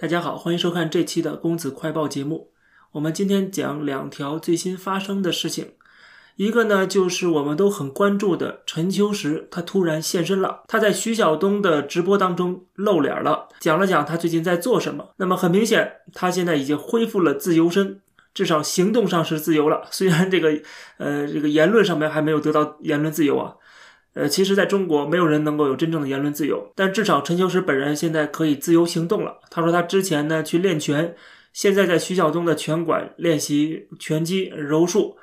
[0.00, 2.52] 大家好，欢迎收看这期的公子快报节目。
[2.92, 5.72] 我们今天讲两条最新发生的事情，
[6.36, 10.62] 一个呢就是我们都很关注的陈秋实，他突然现身了。
[10.68, 15.10] 他在徐晓东的直播当中露脸了，讲了讲他最近在做什么。
[15.18, 18.00] 那么很明显，他现在已经恢复了自由身，
[18.32, 19.86] 至少行动上是自由了。
[19.90, 20.62] 虽然这个
[20.96, 23.54] 呃这个言论上面还没有得到言论自由啊。
[24.12, 26.72] 呃，其实，在中国，没有人能够有真正的言论自由。
[26.74, 29.38] 但至少陈秋实本人现在可以自由行动了。
[29.50, 31.14] 他说，他之前呢去练拳，
[31.52, 35.16] 现在在徐晓东的拳馆练习拳击、柔术，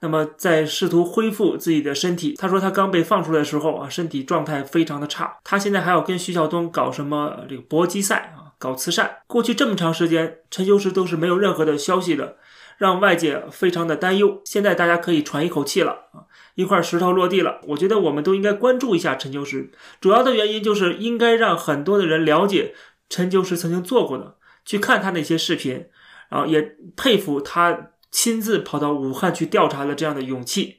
[0.00, 2.34] 那么在试图恢复自己的身体。
[2.38, 5.38] 他说，他刚被放出来的时候啊，身体状态非常的差。
[5.44, 9.18] 他现在还要跟徐晓东搞什么这个搏击赛啊，搞慈善。
[9.26, 12.36] 过去这么长时间，陈秋实都是没有任何的消息的，
[12.78, 14.40] 让外界非常的担忧。
[14.46, 16.24] 现在大家可以喘一口气了啊。
[16.60, 19.70] 一块石头落地了，我觉得我们都应该关注一下陈秋实。
[20.00, 22.74] 主要的原因就是应该让很多的人了解
[23.08, 25.86] 陈秋实曾经做过的，去看他那些视频，
[26.28, 30.76] 然后也佩服他亲自跑到武汉去调查的这样的勇气。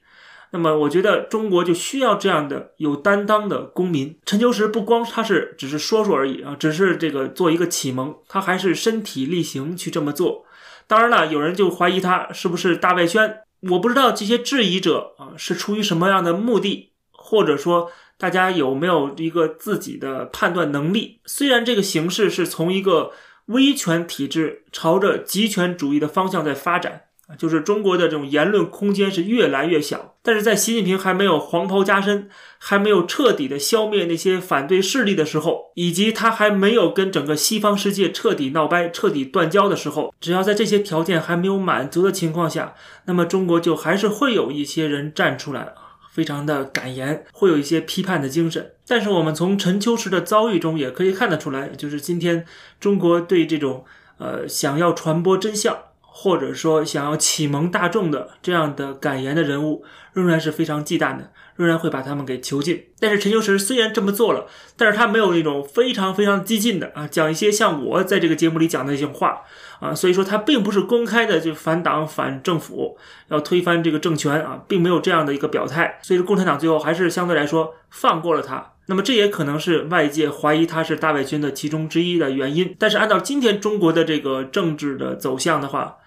[0.54, 4.18] 那么，我觉得中国就需要这样的有担当的公民。
[4.26, 10.46] 陈秋实不光他是只是说说而已啊，只是这个做一个启蒙，他还是身体力行去这么做。
[10.88, 13.44] 当然了，有人就怀疑他是不是大外宣。
[13.70, 21.22] 我不知道这些质疑者啊是出于什么样的目的，或者说大家有没有一个自己的判断能力？
[21.26, 23.12] 虽然这个形式是从一个
[23.46, 27.36] 威权体制朝着极权主义的方向在发展啊。
[27.36, 45.74] 就是中国的这种言论空间是越来越小，但是在习近平还没有黄袍加身，还没有彻底的消灭那些反对势力的时候，以及他还没有跟整个西方世界彻底闹掰、彻底断交的时候，只要在这些条件还没有满足的情况下，那么中国就还是会有一些人站出来，
[46.12, 48.74] 非常的敢言，会有一些批判的精神。
[48.88, 52.46] 但是我们从陈秋实的遭遇中也可以看得出来，就是今天
[52.80, 53.86] 中国对这种
[54.20, 55.76] 呃想要传播真相。
[56.22, 59.84] 或者说想要启蒙大众的这样的感言的人物，
[60.14, 62.84] 仍然是非常忌惮的，仍然会把他们给囚禁。
[63.00, 64.46] 但是陈秋实虽然这么做了，
[64.78, 69.42] 但是他没有那种非常非常激进的啊，讲一些像我在这个节目里讲的一些话
[69.80, 75.98] 啊，所以说他并不是公开的就反党反政府，要推翻这个政权啊，并没有这样的一个表态。
[76.04, 78.74] 所以说共产党最后还是相对来说放过了他。
[78.86, 82.76] 那么这也可能是外界怀疑他是大外宣的其中之一的原因。
[82.78, 85.98] 但是按照今天中国的这个政治的走向的话，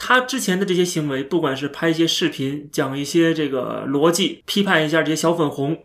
[0.00, 5.76] 他之前的这些行为，不管是拍一些视频，讲一些这个逻辑，批判一下这些小粉红，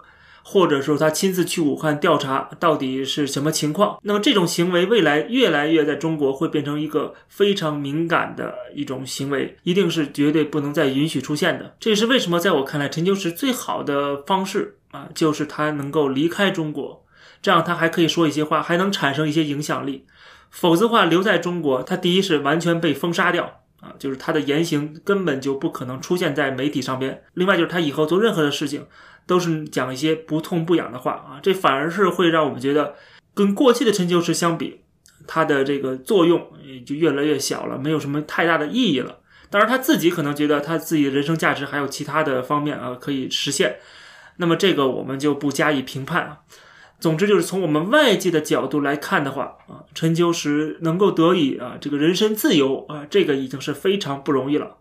[0.44, 11.75] 或者说他亲自去武汉调查到底是什么情况，那么这种行为未来越来越在中国会变成一个非常敏感的一种行为，一定是绝对不能再允许出现的。
[11.79, 17.03] 这也是为什么在我看来，陈秋实最好的方式啊，就是他能够离开中国，
[17.41, 20.06] 这样他还可以说一些话，还能产生一些影响力。
[20.52, 23.62] 否则的话，留在中国，他第一是完全被封杀掉。
[23.84, 27.22] 啊，就是他的言行根本就不可能出现在媒体上边。
[27.34, 28.88] 另外，就是他以后做任何的事情，
[29.28, 32.96] 都是讲一些不痛不痒的话啊，这反而是会让我们觉得，
[33.34, 34.82] 跟过去的陈秋实相比，
[35.28, 39.20] 他的这个作用也就越来越小了，没有什么太大的意义了。
[39.50, 43.78] 当然，他自己可能觉得他自己的人生价值还有其他的方面啊可以实现，
[44.38, 46.40] 那么这个我们就不加以评判啊。
[47.03, 54.78] 总之就是从我们外界的角度来看的话啊，陈秋实能够得以啊这个人身自由啊，这个已经是非常不容易了。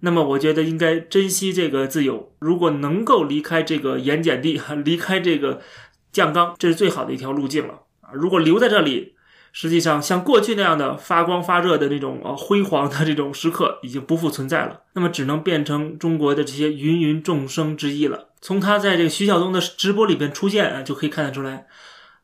[0.00, 5.62] 那么我觉得应该珍惜这个自由，如果能够离开这个盐碱地，离开这个
[6.12, 8.10] 酱缸，这是最好的一条路径了啊。
[8.12, 9.15] 如果留在这里，
[9.58, 18.26] 实际上像过去那样的发光发热的这种呃辉煌的这种时刻已经不复存在了，那么只能变成中国的这些芸芸众生之一了。
[18.42, 21.66] 从他在这个徐晓东的直播里边出现啊，就可以看得出来，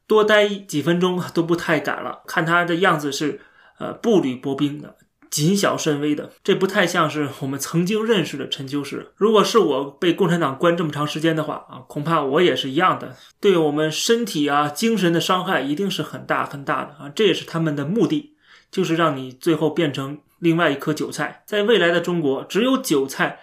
[0.06, 2.20] 多待几分钟都不太敢了。
[2.26, 3.41] 看他的样子是，
[3.78, 4.94] 呃，步履薄冰的，
[5.32, 9.09] 谨小慎微的，这不太像是我们曾经认识的陈秋实。
[9.16, 17.10] 如果是我被共产党关这么长时间的话啊，恐怕我也是一样的，对我们身体啊、精神的伤害一定是很大很大的啊。
[17.12, 18.37] 这也是他们的目的，
[18.70, 21.43] 就是让你最后变成另外一颗韭菜。
[21.46, 23.40] 在未来的中国，只有韭菜。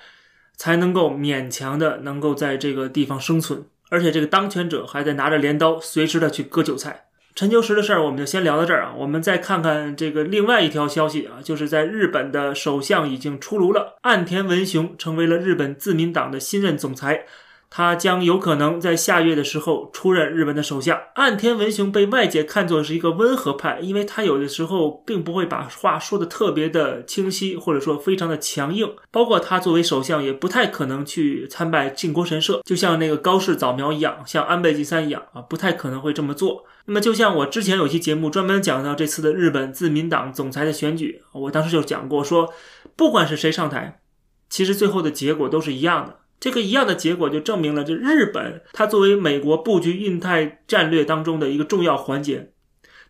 [0.59, 7.06] 才能够勉强的能够在这个地方生存，而且这个当权者还在拿着镰刀，随时的去割韭菜。
[7.39, 8.94] 陈秋实的事儿，我们就先聊到这儿啊。
[8.97, 17.24] 我们再看看这个另外一条消息啊，就是在日本的首相已经出炉了，岸田文雄成为了日本自民党的新任总裁，
[17.69, 21.00] 他将有可能在下月的时候出任日本的首相。
[21.16, 28.92] 岸田文雄被外界看作是一个温和派，因为他有的时候并不会把话说的特别的清晰，或者说非常的强硬。
[29.12, 36.65] 包括他作为首相，也不太可能去参拜靖国神社，就像那个高市早苗一样，像安倍晋三一样啊，不太可能会这么做。
[36.86, 42.51] 那么，就像我之前有期节目专门讲到这次的日本自民党总裁的选举，我当时就讲过，说
[42.95, 44.01] 不管是谁上台，
[44.50, 46.15] 其实最后的结果都是一样的。
[46.39, 52.51] 这个一样的结果就证明了，这日本它作为美国布局印太战略当中的一个重要环节，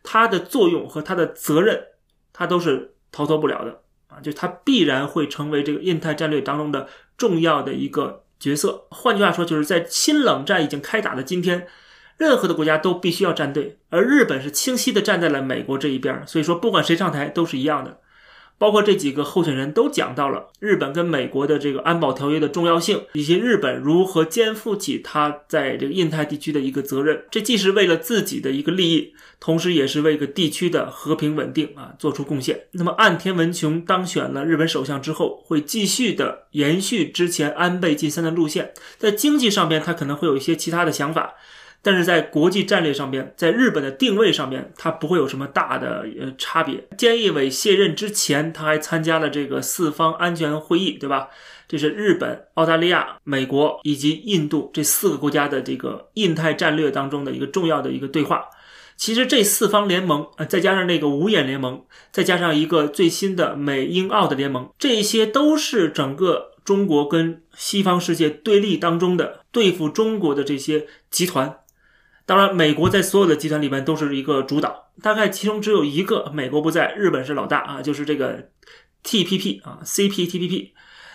[0.01, 1.79] 它的作用和它的责任，
[2.33, 4.19] 它都是逃脱不了的啊！
[4.21, 6.87] 就它必然会成为这个印太战略当中的
[7.17, 8.87] 重要的一个角色。
[8.89, 11.67] 换句话说，就是在新冷战已经开打的今天，
[12.17, 16.25] 任何的国家都必须要站队，而日本是清晰的站在了美国这一边。
[16.25, 17.99] 所以说，不管谁上台都是一样的。
[18.59, 27.23] 包括这几个候选人都讲到了日本跟美国的这个安保条约的重要性，以及日本如何肩负起他在这个印太地区的一个责任。
[27.31, 32.65] 这既是为了自己的一个利益，同时也是为个地区的和平稳定啊做出贡献。
[32.73, 41.35] 那么岸田文雄当选了日本首相之后，会继续的延续之前安倍晋三的路线，在经济上边他可能会有一些其他的想法。
[41.81, 46.85] 但是在国际战略上边，在日本的定位上边，它不会有什么大的呃差别。
[46.97, 51.29] 菅义伟卸任之前，他还参加了这个四方安全会议，对吧？
[51.67, 58.45] 这是日本、澳大利亚、美国以及印度这四个国家的这个印太战略当中的一个重要的一个对话。
[58.97, 71.59] 其实这四方联盟，呃，再加上那个五眼联盟，再加上一个最新的美英澳的联盟，这些都是整个中国跟西方世界对立当中的对付中国的这些集团。
[72.29, 78.49] 当然，美国在所有的集团里面都是一个主导，大概其中只有一个美国不在，日本是老大啊，就是这个
[79.03, 80.69] TPP 啊，CPTPP。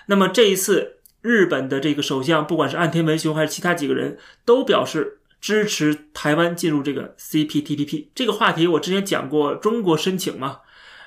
[0.07, 8.09] 那么这一次，日本的这个首相，不管是岸田文雄还是其他几个人，都表示支持台湾进入这个 CPTPP。
[8.13, 10.63] 这个话题我之前讲过，中国申请嘛，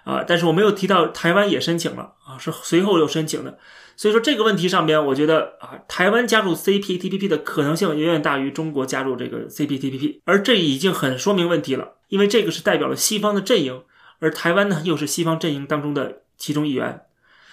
[0.06, 3.60] 啊，但是我没有提到台湾也申请了啊，是随后又申请的。
[3.98, 13.82] 所以说这个问题上边，我觉得啊，台湾加入 CPTPP 的可能性远远大于中国加入这个 CPTPP，而这已经很说明问题了，因为这个是代表了西方的阵营，
[14.20, 17.02] 而台湾呢又是西方阵营当中的其中一员，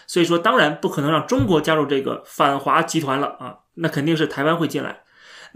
[0.07, 5.04] 所以说当然不可能让中国加入这个反华集团了啊，那肯定是台湾会进来。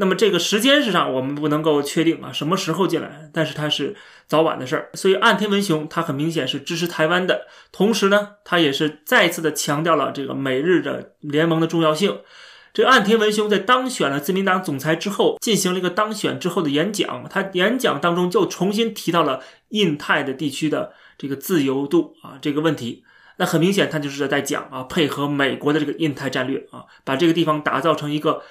[0.01, 3.29] 那么这个时间是上我们不能够确定啊，什么时候进来？
[3.35, 3.97] 但是它是
[4.29, 4.91] 早晚的事儿。
[4.95, 12.21] 所以岸田文雄他很明显是支持台湾的，同时呢，他也是再次的强调了这个美日的联盟的重要性。
[12.73, 23.03] 这岸田文雄在当选了自民党总裁之后，进行了一个当选之后的演讲，他演讲当中就重新提到了印太的地区的这个自由度啊这个问题。
[23.39, 28.43] 那很明显，他就是在讲啊，配合美国的这个印太战略啊，把这个地方打造成一个。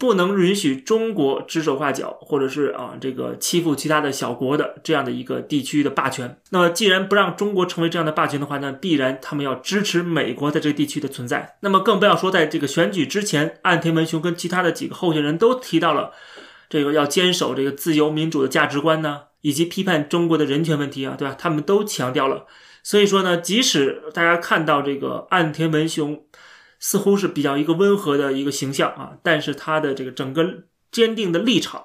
[0.00, 6.38] 不能允许中国指手画脚，或者是啊这个欺负其他的小国的这样的一个地区的霸权。
[6.48, 11.58] 那么既然不让中国成为这样的霸权的话，那必然他们要支持美国在这个地区的存在。
[11.60, 16.12] 那么更不要说在这个选举之前，岸田文雄跟其他的几个候选人都提到了
[16.70, 21.36] 这个要坚守这个自由民主的价值观呢，以及批判中国的人权问题啊，对吧？
[21.38, 22.46] 他们都强调了。
[22.82, 26.24] 所以说呢，即使大家看到这个岸田文雄。
[26.80, 31.84] 似乎是比较一个温和的一个形象啊，但是他的这个整个坚定的立场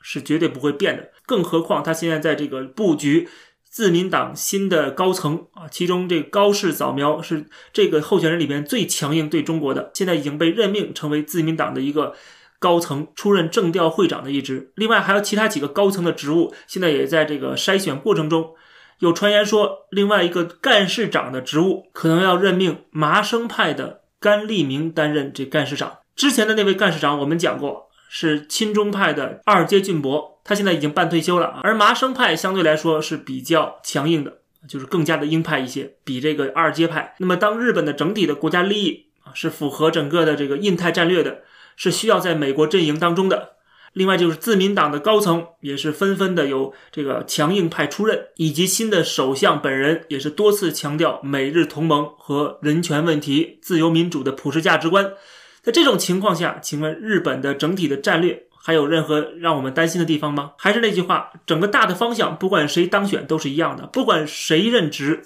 [0.00, 1.10] 是绝对不会变的。
[1.26, 3.28] 更何况他现在在这个布局
[3.68, 12.14] 自民党新的高层啊，其中这个高市早苗是这个候选人里边最强硬对中国的，现在已经被任命成为自民党的一个
[12.58, 14.72] 高层，出任政调会长的一职。
[14.76, 18.54] 另外还有其他几个高层的职务，现在也在这个筛选过程中。
[19.00, 24.02] 有传言说，另外一个干事长的职务可能要任命麻生派的。
[24.20, 31.60] 甘利明担任这干事长，之前的那位干事长我们讲过是亲中派的二阶俊博，他现在已经半退休了。
[31.62, 37.14] 而麻生派相对来说是比较强硬的，就是更加的鹰派一些，比这个二阶派。
[37.18, 41.42] 那么当日本的整体的国家利益啊是符合整个的这个印太战略的，
[41.76, 43.55] 是需要在美国阵营当中的。
[43.96, 55.14] 另外就是自民党的高层也是纷纷的由这个强硬派出任，以及新的首相本人也是多次强调美日同盟和人权问题、自由民主的普世价值观。
[55.62, 60.52] 在这种情况下，请问日本的整体的战略还有任何让我们担心的地方吗？
[60.58, 65.22] 还是那句话，整个大的方向，不管谁当选都是一样的，不管谁任职，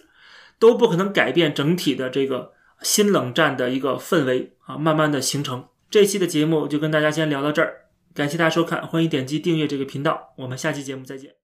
[0.60, 5.64] 都不可能改变整体的这个新冷战的一个氛围啊，慢慢的形成。
[5.90, 7.79] 这期的节目就跟大家先聊到这儿。
[8.14, 11.39] 感谢大家收看，欢迎点击订阅这个频道，我们下期节目再见。